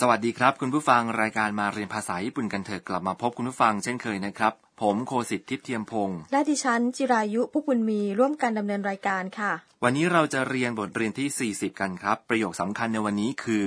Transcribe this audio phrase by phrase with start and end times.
[0.00, 4.52] สวัสดีครับ คุณผู้ฟังรายการมาเรียนภาษาญี่ปุ่นกันเถอะกลับมาพบคุณผู้ฟังเช่นเคยนะครับ
[4.82, 9.52] ผมโคสิทธิ์ทิพย์เทียมพงศ์ และดิฉันจิรายุผู้บุญมีร่วมกันดำเนินรายการค่ะ
[9.82, 13.66] วันนี้เราจะเรียนบทเรียนที่ 40 กันครับ ประโยคสำคัญในวันนี้คือ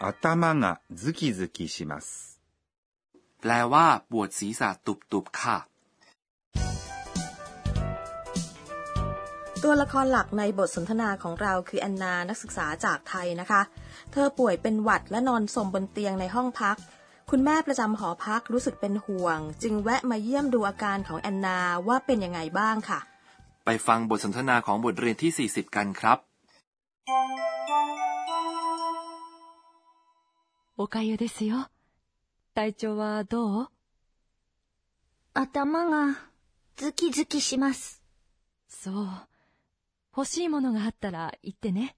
[0.00, 0.06] 頭
[0.62, 2.40] がズキズキします。
[3.40, 5.56] แปลว่า ปวดศีรษะตุบๆค่ะ
[9.62, 13.62] ตัวละครหลักในบทสนทนาของเราคือแอนนานักศึกษาจากไทยนะคะ
[14.12, 16.76] เธอป่วยเป็นหวัดและนอนสมบนเตียงในห้องพัก
[17.30, 22.98] คุณแม่ประจำหอพักรู้สึกเป็นห่วง จึงแวะมาเยี่ยมดูอาการของแอนนาว่าเป็นยังไงบ้างค่ะ
[23.64, 26.18] ไปฟังบทสนทนาของบทเรียนที่ 40 กันครับ
[30.76, 31.70] おかゆですよ。
[32.54, 33.68] 体調はどう
[35.34, 36.18] 頭が
[36.76, 38.02] ズキズキします。
[38.68, 39.27] そう。
[40.16, 41.96] 欲しいものがあったら言ってね。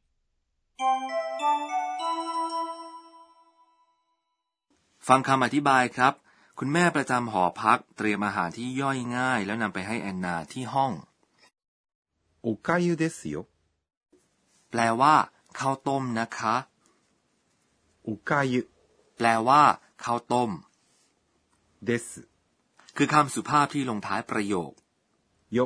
[5.08, 6.14] ฟังคำอธิบายครับ
[6.58, 10.92] คุณแม่ประจำหอพักเตรียมอาหารที่ย่อยง่าย แล้วนำไปให้แอนนาที่ห้อง
[12.46, 13.36] おかゆですよ。
[14.70, 15.14] แปลว่า
[15.58, 16.54] ข้าวต้มนะคะ
[18.08, 18.54] おかゆ
[19.16, 19.62] แปลว่า
[20.04, 20.50] ข้าวต้ม
[21.88, 22.04] です。
[22.96, 24.72] คือคำสุภาพที่ลงท้ายประโยค
[25.56, 25.60] よ。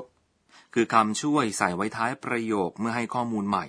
[0.77, 3.65] คือคำช่วยใส่ไว้ท้ายประโยคเมื่อให้ข้อมูลใหม่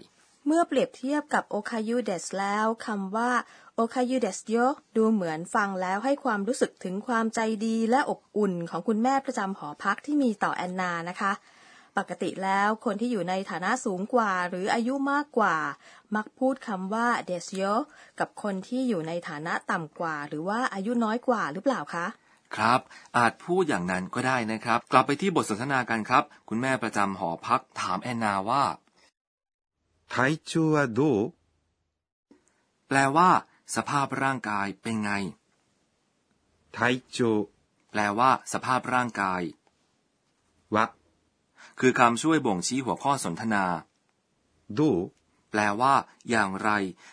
[0.47, 3.31] เมื่อเปรียบเทียบกับโอคายุเดสแล้วคำว่า
[3.75, 4.57] โอคายุเดสโย
[4.97, 11.33] ดูเหมือนฟังแล้วให้ความรู้สึกถึงความใจดีและอบอุ่นของคุณแม่ประจำหอพักที่มีต่อแอนนานะคะ
[11.99, 15.57] ปกติแล้วคนที่อยู่ในฐานะสูงกว่าหรืออายุมากกว่า
[16.17, 17.63] มักพูดคำว่าเดสโย
[18.21, 22.07] กับคนที่อยู่ในฐานะต่ำกว่า หรือว่าอายุน้อยกว่าหรือเปล่าคะ
[22.56, 22.80] ครับ
[23.18, 28.64] อาจพูดอย่างนั้นก็ได้นะครับ กลับไปที่บทสนทนากันครับ คุณแม่ประจำหอพักถามแอนนาว่า
[30.14, 30.16] 体
[30.50, 31.16] 調はどう
[32.88, 33.30] แปลว่า
[33.76, 35.12] สภาพร่างกายเป็นไง
[36.76, 36.78] 体
[37.16, 37.18] 調
[37.92, 39.42] แปลว่า สภาพร่างกาย
[40.76, 40.78] は
[41.80, 43.66] คือคำช่วยบ่งชี้หัวข้อสนทนา
[44.78, 44.96] どう
[45.52, 45.94] แปลว่า
[46.30, 46.72] อย่างไร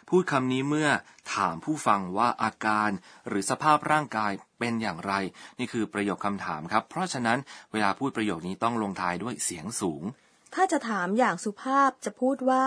[0.08, 0.90] พูดคำนี้เมื่อ
[1.34, 2.90] ถามผู้ฟังว่าอาการ
[3.28, 5.12] หรือสภาพร่างกายเป็นอย่างไร
[5.58, 7.38] นี่คือประโยคคำถามครับ เพราะฉะนั้น
[7.72, 10.02] เวลาพูดประโยคนี้ต้องลงท้ายด้วยเสียงสูง
[10.54, 12.64] ถ้าจะถามอย่างสุภาพจะพูดว่า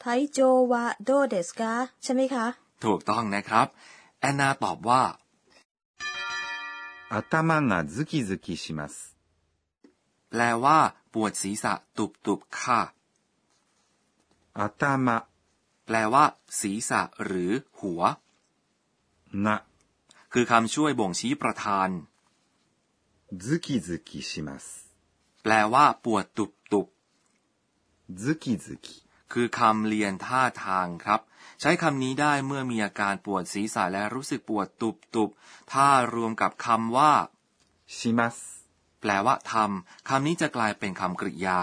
[0.00, 0.38] ไทโจ
[0.72, 1.72] วะโดเดสกา
[2.04, 2.46] ใช่ไหมคะ
[2.84, 3.66] ถูกต้องนะครับ
[4.20, 5.02] แอนนาตอบว่า
[7.12, 9.14] 頭がズキズキします。
[10.30, 10.78] แปลว่า
[11.12, 12.80] ปวดศีรษะตุบๆค่ะ
[14.82, 14.84] 頭
[15.86, 16.24] แปลว่า
[16.60, 18.02] ศีรษะหรือ หัว
[19.46, 19.48] が
[20.32, 21.88] คือคำช่วยบ่งชี้ประธาน
[23.44, 24.64] ズキズキします。
[25.42, 26.86] แปลว่า ปวดตุบตุบ
[28.22, 31.20] ズキズキ ๆคือคำเรียนท่าทางครับ
[31.60, 37.12] ใช้คำนี้ได้เมื่อมีอาการปวดศีรษะและรู้สึกปวดตุบตุบๆถ้ารวมกับคำว่า
[37.96, 38.36] します。
[39.00, 41.60] แปลว่าทำคำนี้จะกลายเป็นคำกริยา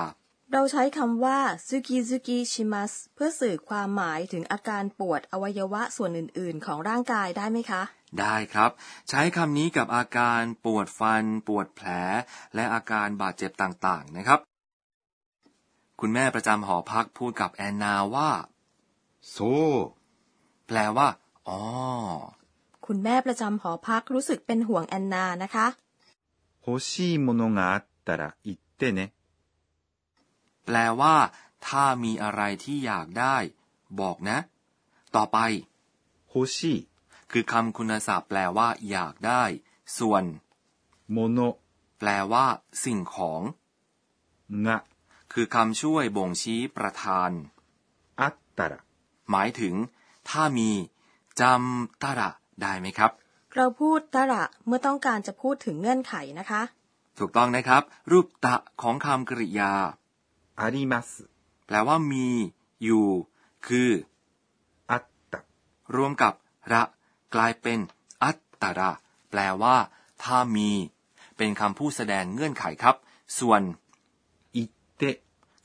[0.54, 7.82] เราใช้คำว่าซุกิซุกิชิมัสเพื่อสื่อความหมายถึงอาการปวดอวัยวะส่วนอื่น ๆ ของร่างกายได้ไหมคะ
[8.20, 8.72] ได้ครับ
[9.10, 11.88] ใช้คำนี้กับอาการปวดฟัน ปวดแผล
[12.56, 14.40] และอาการบาดเจ็บต่างๆนะครับ
[16.00, 18.32] คุณแม่ประจำหอพักพูดกับแอนนาว่า
[19.36, 19.74] そう。
[20.68, 21.08] แปลว่า
[21.48, 21.60] อ๋อ
[22.86, 25.68] คุณแม่ประจำหอพักรู้สึกเป็นห่วงแอนนานะคะ
[26.66, 29.00] 欲しいものがあったら言ってね。
[30.66, 31.16] แปลว่า
[31.68, 33.38] ถ้ามีอะไรที่อยากได้
[34.00, 34.38] บอกนะ
[35.16, 35.38] ต่อไป
[36.32, 36.76] 欲しい
[37.32, 39.44] คือคำคุณศัพท์แปลว่า อยากได้
[39.98, 40.24] ส่วน
[41.16, 41.40] もの
[42.00, 42.46] แปลว่า
[42.84, 43.42] สิ่งของ
[44.66, 44.68] が
[45.34, 47.32] คือคำช่วยบ่งชี้ประธาน
[48.22, 48.74] あったら
[49.32, 49.76] หมายถึง
[50.30, 50.70] ถ้ามี
[51.42, 52.30] จำตระ
[52.62, 53.12] ได้ไหมครับ
[53.56, 56.62] เราพูดตระเมื่อต้องการจะพูดถึงเงื่อนไขนะคะ
[57.20, 59.74] ถูกต้องนะครับ รูปตะของคำกริยา
[60.62, 61.08] あります。
[61.66, 62.28] แปลว่ามี
[62.84, 63.08] อยู่
[63.68, 63.92] คือ
[64.92, 65.34] あった。
[65.96, 66.34] รวมกับ
[66.74, 66.84] ระ
[67.36, 67.80] กลายเป็น
[68.24, 68.92] อัตตระ
[69.30, 69.76] แปลว่า
[70.24, 70.70] ถ้ามี
[71.38, 72.96] เป็นคำพูดแสดงเงื่อนไขครับ
[73.40, 73.62] ส่วน
[74.56, 74.70] 言っ
[75.02, 75.04] て、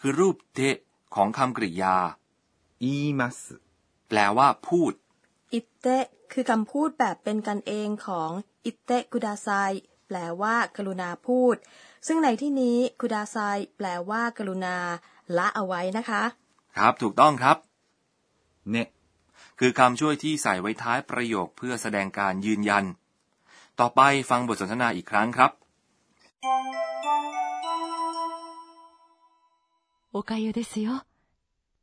[0.01, 0.77] คือรูปเตะ
[1.15, 1.97] ของคำกริยา
[2.85, 3.39] 言います。
[4.09, 4.93] แปลว่า พูด
[5.55, 8.31] อิเตะคือคำพูดแบบเป็นกันเองของ
[8.65, 9.49] อิเตะกุดาไซ
[10.07, 11.57] แปลว่า กรุณาพูด
[12.07, 13.37] ซึ่งในที่นี้กุดาไซ
[13.77, 14.77] แปลว่า กรุณา
[15.37, 16.23] ละเอาไว้นะคะ
[16.77, 17.57] ครับ ถูกต้องครับ
[18.75, 18.77] ね。
[19.59, 22.85] คือคำช่วยที่ใส่ไว้ท้ายประโยคเพื่อแสดงการยืนยัน
[23.81, 24.01] ต่อไป
[24.31, 25.51] ฟังบทสนทนาอีกครั้งครับ
[30.17, 31.05] おかゆですよ。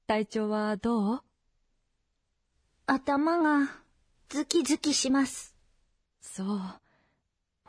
[0.08, 1.22] 体調はどう
[2.86, 3.70] 頭が
[4.30, 5.54] ズキズキします。
[6.22, 6.60] そう。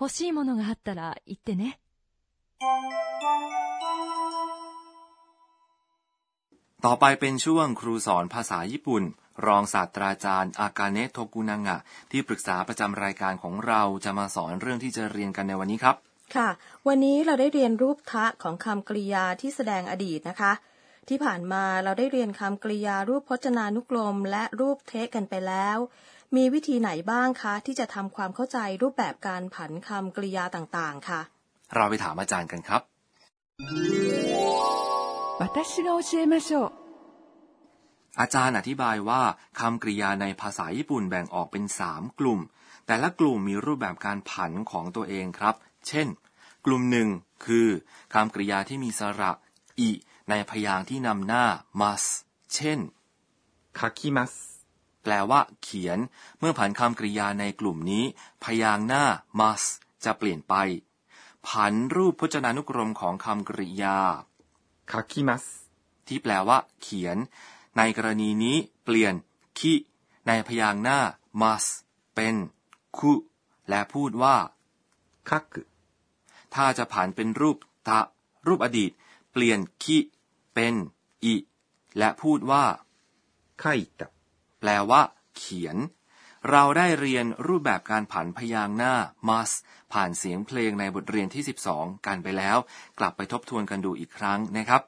[0.01, 1.81] 欲しいものがあったら言ってね。
[6.86, 9.04] ต่อไปเป็นช่วงครูสอนภาษาญี่ปุ่น
[9.46, 11.78] รองศาสตราจารย์ อากาเนะโทกุนางะ
[12.12, 15.96] ที่ปรึกษาประจำรายการของเราจะมาสอนเรื่องที่จะเรียนกันในวันนี้ครับ
[16.36, 16.50] ค่ะ
[16.88, 20.54] วันนี้เราได้เรียนรูปทะของคำกริยาที่แสดงอดีตนะคะ
[21.10, 25.78] ที่ผ่านมาเราได้เรียนคำกริยารูปพจนานุกรม และรูปเทกันไปแล้ว
[26.36, 31.22] มีวิธีไหนบ้างคะ ที่จะทำความเข้าใจรูปแบบการผันคำกริยาต่างๆ ค่ะ
[31.76, 32.82] เราไปถามอาจารย์กันครับ
[38.20, 39.22] อาจารย์อธิบายว่า
[39.60, 42.40] คำกริยาในภาษาญี่ปุ่นแบ่งออกเป็นสามกลุ่ม
[42.88, 45.56] แต่ละกลุ่มมีรูปแบบการผันของตัวเองครับ
[45.88, 46.08] เช่น
[46.66, 47.10] กลุ่มหนึ่ง
[47.46, 47.68] คือ
[48.14, 49.32] คำกริยาที่มีสระ
[49.80, 49.90] อิ
[50.30, 51.46] ในพยางที่นำหน้า
[51.82, 52.04] มัส
[52.56, 52.80] เช่น
[53.80, 54.34] คาคิมัส
[55.04, 56.00] แปลว่า เขียน
[56.40, 58.04] เมื่อผันคำกริยาในกลุ่มนี้
[58.44, 59.06] พยางหน้า
[59.40, 59.64] มัส
[60.06, 60.56] จะเปลี่ยนไป
[61.48, 63.98] ผันรูปพจนานุกรมของคำกริยา
[64.92, 65.46] คาคิมัส
[66.08, 67.18] ที่แปลว่า เขียน
[67.78, 69.14] ในกรณีนี้เปลี่ยน
[69.60, 69.74] คิ
[70.28, 71.00] ในพยางหน้า
[71.42, 71.66] มัส
[72.16, 72.36] เป็น
[72.98, 73.14] คุ
[73.70, 74.36] และพูดว่า
[75.30, 75.56] คัก
[76.56, 77.58] ถ้าจะผันเป็นรูป
[77.88, 78.00] ตะ
[78.48, 78.92] รูปอดีต
[79.32, 79.98] เปลี่ยนคิ
[80.54, 80.74] เป็น
[81.24, 81.36] อิ
[81.98, 82.64] และพูดว่า
[83.60, 83.64] ไค
[84.00, 84.02] ต
[84.60, 85.02] แปลว่า
[85.38, 85.78] เขียน
[86.51, 88.95] เราได้เรียนรูปแบบการผันพยางค์หน้า
[89.29, 89.57] must
[89.93, 91.43] ผ่านเสียงเพลงในบทเรียนที่
[91.75, 92.59] 12 กันไปแล้ว
[92.99, 94.83] กลับไปทบทวนกันดูอีกครั้งนะครับ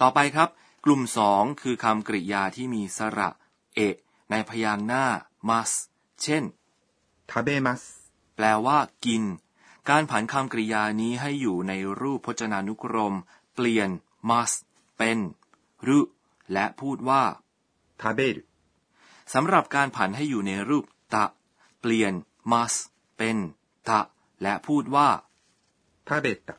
[0.00, 0.48] ต่อไปครับ
[0.84, 3.30] กลุ่มสองคือคำกริยาที่มีสระ
[3.74, 3.96] เอะ
[4.30, 5.04] ในพยางค์หน้า
[5.48, 5.76] must
[6.22, 6.44] เช่น
[7.30, 7.82] 食べます。
[8.36, 9.22] แปลว่า กิน
[9.88, 13.14] การผันคำกริยานี้ให้อยู่ในรูปพจนานุกรม
[13.54, 13.90] เปลี่ยน
[14.30, 14.58] must
[14.98, 15.18] เป็น
[15.86, 16.00] รุ
[16.52, 17.22] และพูดว่า
[18.00, 18.38] 食べる。
[19.33, 21.25] สำหรับการผันให้อยู่ในรูปตะ
[21.79, 22.13] เปลี่ยน
[22.51, 22.73] มาส
[23.17, 23.37] เป็น
[23.89, 24.01] ตะ
[24.41, 25.09] และพูดว่า
[26.07, 26.57] ทาเบตะ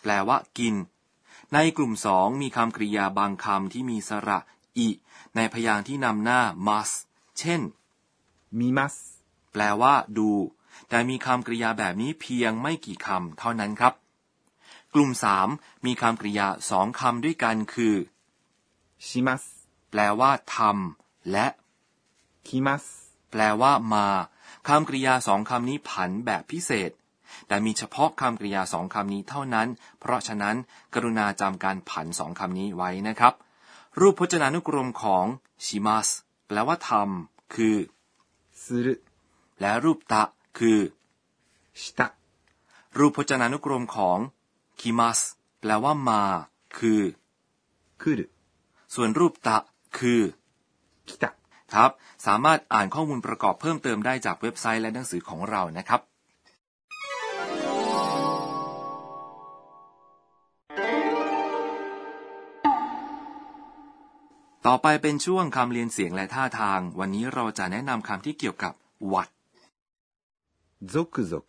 [0.00, 0.74] แปลว่ากิน
[1.54, 4.38] ในกลุ่มสองมีคำกริยาบางคำที่มีสระ
[4.78, 4.88] อิ
[5.36, 6.90] ในพยางที่นำหน้ามาส
[7.38, 7.60] เช่น
[8.58, 8.94] มีมัส
[9.52, 10.30] แปลว่าดู
[10.88, 13.94] แต่มีคำกริยาแบบนี้เพียงไม่กี่คำเท่านั้นครับ
[14.94, 15.48] กลุ่มสาม
[15.84, 17.94] มีคำกริยาสองคำด้วยกันคือ
[19.06, 19.42] ชิมัส
[19.90, 21.46] แปลว่าทำและ
[22.48, 22.84] คิมัส
[23.30, 24.06] แปลว่ามา
[24.68, 26.90] คำกริยาสองคำนี้ผันแบบพิเศษ
[27.46, 29.68] แต่มีเฉพาะคำกริยาสองคำนี้เท่านั้น
[30.00, 30.56] เพราะฉะนั้น
[30.94, 33.34] กรุณาจำการผันสองคำนี้ไว้นะครับ
[34.00, 35.24] รูปพจนานุกรมของ
[35.64, 36.08] ชิมัส
[36.46, 37.76] แปลว่าทำคือ
[38.64, 38.78] ซึ
[39.60, 40.22] และรูปตะ
[40.58, 40.78] คือ
[41.80, 42.08] ชิตะ
[42.98, 44.18] รูปพจนานุกรมของ
[44.80, 45.20] คิมัส
[45.60, 46.22] แปลว่ามา
[46.78, 47.02] คือ
[48.02, 48.14] คือ
[48.94, 49.58] ส่วนรูปตะ
[49.98, 50.20] คือ
[51.08, 51.30] คิตะ
[51.74, 51.90] ทับ
[52.26, 56.00] สามารถอ่านข้อมูลประกอบเพิ่มเติมได้จากเว็บไซต์และหนังสือของเรานะครับ
[64.68, 68.72] ต่อไปเป็นช่วงคำเรียนเสียงและท่าทาง วันนี้เราจะแนะนำคำที่เกี่ยวกับ
[69.08, 69.28] หวัด
[70.92, 71.48] zok zok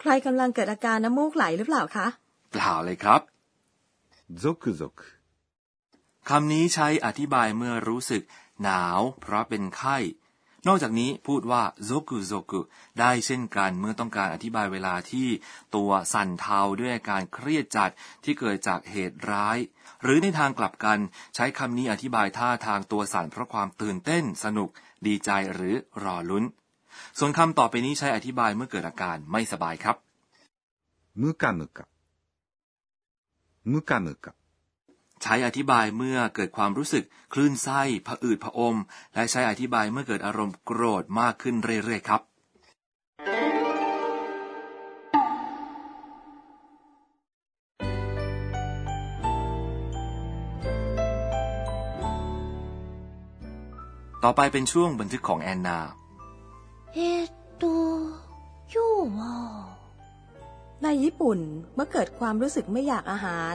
[0.00, 2.06] ใครกำลังเกิดอาการน้ำมูกไหลหรือเปล่าคะ
[2.52, 3.20] เปล่าเลยครับ
[4.42, 4.96] zok zok
[6.28, 8.22] คำนี้ใช้อธิบายเมื่อรู้สึก
[8.63, 9.97] หนาว เพราะเป็นไข้
[10.67, 12.61] นอกจากนี้พูดว่าโซกุโซกุ
[12.99, 15.27] ได้เช่นกันเมื่อต้องการอธิบายเวลาที่
[15.75, 17.91] ตัวสั่นเทาด้วยอาการเครียดจัด
[18.23, 19.57] ที่เกิดจากเหตุร้าย
[20.03, 20.99] หรือในทางกลับกัน
[21.35, 24.69] ใช้คำนี้อธิบายท่าทางตัวสั่นเพราะความตื่นเต้น สนุก
[25.07, 26.43] ดีใจหรือรอลุ้น
[27.19, 29.97] ส่วนคำต่อไปนี้ใช้อธิบายเมื่อเกิดอาการไม่สบายครับ
[31.17, 31.87] ムカムカ。
[33.65, 34.35] ムカムカ。
[35.22, 38.76] ใช้อธิบายเมื่อเกิดความรู้สึกคลื่นไส้ผะอืดผะอม
[39.14, 42.22] และใช้อธิบายเมื่อเกิดอารมณ์โกรธมากขึ้นเรื่อยๆครับ
[54.24, 55.78] ต่อไปเป็นช่วงบันทึกของแอนนา
[56.94, 56.98] เอ
[57.62, 57.74] ตุ
[58.74, 58.92] ยู่
[60.82, 61.38] ในญี่ปุ่น
[61.74, 63.54] เมื่อเกิดความรู้สึกไม่อยากอาหาร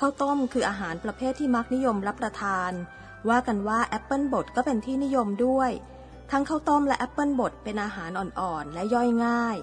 [0.00, 2.72] ข้าวต้มคืออาหารประเภทที่มักนิยมรับประทาน
[3.28, 5.70] ว่ากันว่าแอปเปิลบดก็เป็นที่นิยมด้วย
[6.30, 9.56] ทั้งข้าวต้มและแอปเปิลบดเป็นอาหารอ่อนๆ และย่อยง่าย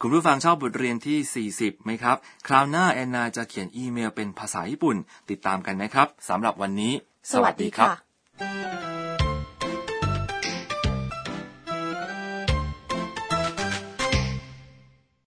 [0.00, 2.16] คุณผู้ฟังชอบบทเรียนที่ 40 ไหมครับ
[2.46, 4.96] คราวหน้าแอนนาจะเขียนอีเมลเป็นภาษาญี่ปุ่น
[5.30, 6.92] ติดตามกันนะครับสำหรับวันนี้
[7.32, 7.90] สวัสดีค่ะ